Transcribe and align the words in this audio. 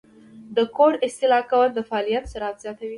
د 0.55 0.57
کوډ 0.75 0.93
اصلاح 1.07 1.43
کول 1.51 1.69
د 1.73 1.79
فعالیت 1.89 2.23
سرعت 2.33 2.55
زیاتوي. 2.63 2.89